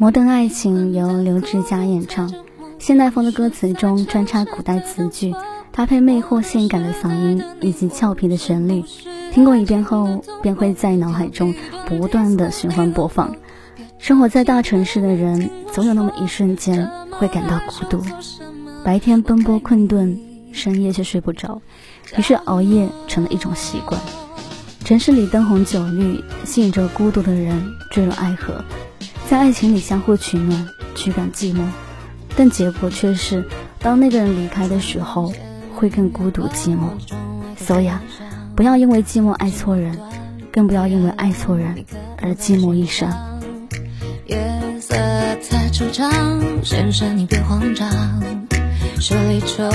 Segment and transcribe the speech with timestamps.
[0.00, 2.32] 摩登爱情由刘志佳演唱，
[2.78, 5.34] 现代风的歌词中穿插古代词句，
[5.72, 8.84] 搭配魅惑性感的嗓音以及俏皮的旋律，
[9.32, 11.52] 听过一遍后便会在脑海中
[11.88, 13.34] 不断的循环播放。
[13.98, 18.00] 生活在大城市的人，总有那么一瞬间会感到孤独，
[18.84, 20.16] 白天奔波困顿，
[20.52, 21.60] 深夜却睡不着，
[22.16, 24.00] 于是熬夜成了一种习惯。
[24.84, 27.60] 城市里灯红酒绿，吸引着孤独的人
[27.90, 28.64] 坠入爱河。
[29.28, 31.60] 在爱情里相互取暖，驱赶寂寞，
[32.34, 33.44] 但结果却是，
[33.78, 35.30] 当那个人离开的时候，
[35.74, 36.88] 会更孤独寂寞。
[37.58, 38.02] 所以啊，
[38.56, 39.98] 不要因为寂寞爱错人，
[40.50, 41.84] 更不要因为爱错人
[42.22, 43.12] 而寂寞一生。
[44.24, 44.38] 夜
[44.80, 46.10] 色太惆怅，
[46.64, 47.86] 先生你别慌张，
[48.98, 49.70] 十里愁，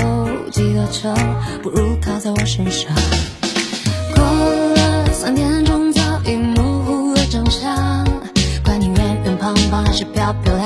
[0.49, 1.13] 几多愁，
[1.61, 2.91] 不如靠在我身上。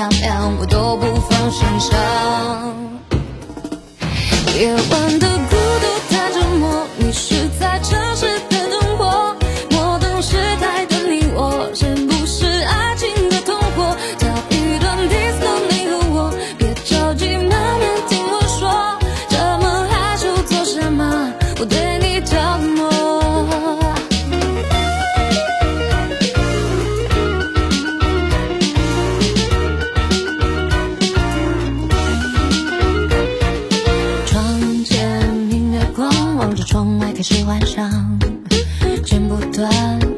[0.08, 1.98] 漂漂亮亮，我都不放心上。
[4.56, 5.28] 夜晚的
[36.98, 38.18] 窗外开始幻想，
[39.04, 39.70] 剪不断，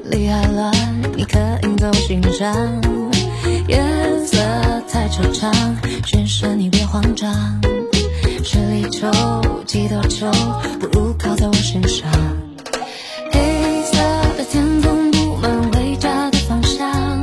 [0.05, 0.73] 理还乱，
[1.15, 2.55] 你刻印在我心上。
[3.69, 3.79] 夜
[4.25, 4.39] 色
[4.89, 5.53] 太惆怅，
[6.07, 7.61] 先生你别慌张。
[8.43, 9.11] 十里愁，
[9.67, 10.31] 几多愁，
[10.81, 12.09] 不如靠在我身上。
[13.31, 13.99] 黑色
[14.39, 17.21] 的天空布满回家的方向，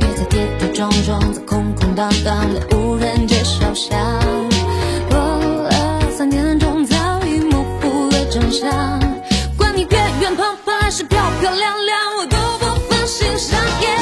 [0.00, 2.66] 别再跌跌撞撞在空空荡荡的
[10.36, 13.97] 胖胖还是漂漂亮亮我都不放心上眼。